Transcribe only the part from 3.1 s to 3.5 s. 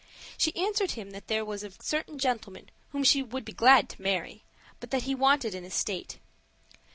would